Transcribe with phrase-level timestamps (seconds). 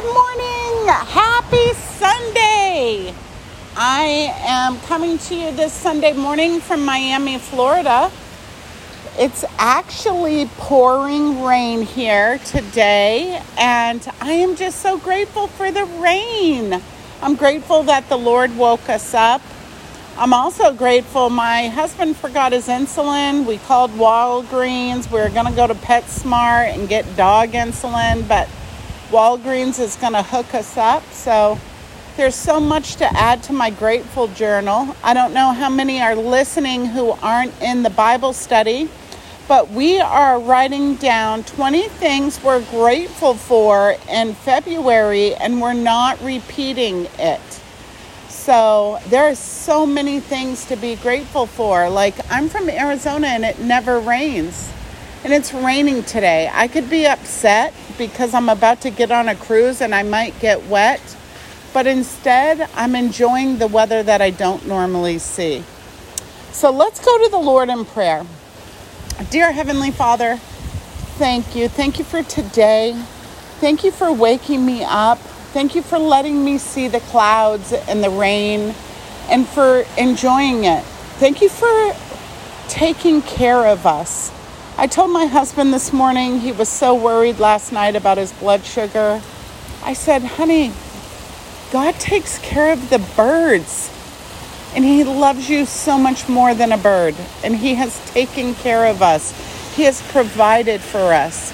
[0.00, 0.86] Good morning.
[0.86, 3.12] Happy Sunday.
[3.76, 8.08] I am coming to you this Sunday morning from Miami, Florida.
[9.18, 16.80] It's actually pouring rain here today, and I am just so grateful for the rain.
[17.20, 19.42] I'm grateful that the Lord woke us up.
[20.16, 23.44] I'm also grateful my husband forgot his insulin.
[23.46, 25.10] We called Walgreens.
[25.10, 28.48] We are going to go to PetSmart and get dog insulin, but
[29.10, 31.02] Walgreens is going to hook us up.
[31.12, 31.58] So
[32.18, 34.94] there's so much to add to my grateful journal.
[35.02, 38.90] I don't know how many are listening who aren't in the Bible study,
[39.46, 46.20] but we are writing down 20 things we're grateful for in February and we're not
[46.22, 47.40] repeating it.
[48.28, 51.88] So there are so many things to be grateful for.
[51.88, 54.70] Like I'm from Arizona and it never rains
[55.24, 56.50] and it's raining today.
[56.52, 60.38] I could be upset because I'm about to get on a cruise and I might
[60.40, 61.00] get wet,
[61.74, 65.64] but instead, I'm enjoying the weather that I don't normally see.
[66.52, 68.24] So let's go to the Lord in prayer.
[69.30, 70.36] Dear Heavenly Father,
[71.18, 71.68] thank you.
[71.68, 72.94] Thank you for today.
[73.60, 75.18] Thank you for waking me up.
[75.52, 78.74] Thank you for letting me see the clouds and the rain
[79.28, 80.84] and for enjoying it.
[81.18, 81.94] Thank you for
[82.68, 84.30] taking care of us.
[84.78, 88.64] I told my husband this morning, he was so worried last night about his blood
[88.64, 89.20] sugar.
[89.82, 90.72] I said, honey,
[91.72, 93.92] God takes care of the birds.
[94.74, 97.14] And He loves you so much more than a bird.
[97.42, 99.32] And He has taken care of us,
[99.74, 101.52] He has provided for us.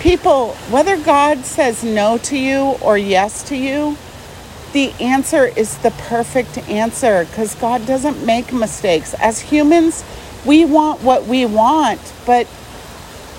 [0.00, 3.96] People, whether God says no to you or yes to you,
[4.72, 9.14] the answer is the perfect answer because God doesn't make mistakes.
[9.20, 10.04] As humans,
[10.44, 12.46] we want what we want, but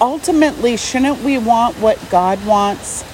[0.00, 3.04] ultimately, shouldn't we want what God wants?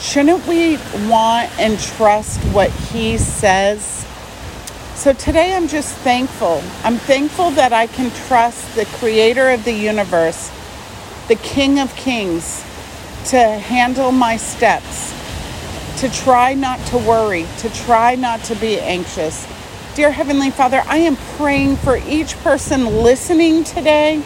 [0.00, 0.76] Shouldn't we
[1.08, 4.06] want and trust what He says?
[4.94, 6.62] So today I'm just thankful.
[6.84, 10.50] I'm thankful that I can trust the creator of the universe,
[11.28, 12.62] the King of Kings,
[13.26, 15.12] to handle my steps,
[16.00, 19.46] to try not to worry, to try not to be anxious
[19.94, 24.20] Dear Heavenly Father, I am praying for each person listening today,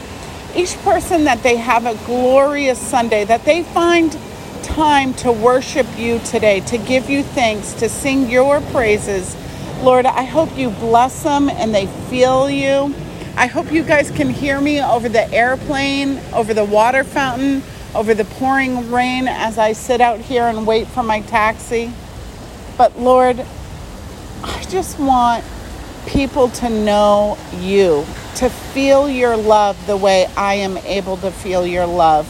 [0.56, 4.16] each person that they have a glorious Sunday, that they find
[4.62, 9.36] time to worship you today, to give you thanks, to sing your praises.
[9.82, 12.94] Lord, I hope you bless them and they feel you.
[13.36, 17.62] I hope you guys can hear me over the airplane, over the water fountain,
[17.94, 21.92] over the pouring rain as I sit out here and wait for my taxi.
[22.78, 23.44] But Lord,
[24.42, 25.44] I just want
[26.08, 28.04] people to know you,
[28.36, 32.26] to feel your love the way I am able to feel your love.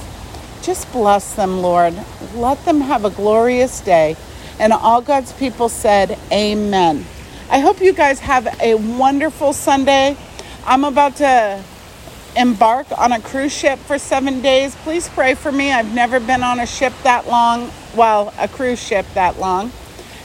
[0.62, 1.94] Just bless them, Lord.
[2.34, 4.16] Let them have a glorious day.
[4.58, 7.06] And all God's people said, Amen.
[7.48, 10.16] I hope you guys have a wonderful Sunday.
[10.66, 11.62] I'm about to
[12.36, 14.74] embark on a cruise ship for seven days.
[14.76, 15.72] Please pray for me.
[15.72, 19.70] I've never been on a ship that long, well, a cruise ship that long.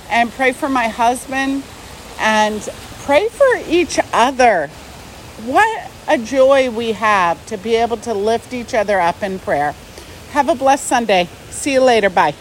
[0.10, 1.64] And pray for my husband
[2.20, 2.68] and
[3.04, 4.68] pray for each other.
[5.46, 9.76] What a joy we have to be able to lift each other up in prayer.
[10.32, 11.28] Have a blessed Sunday.
[11.50, 12.10] See you later.
[12.10, 12.34] Bye.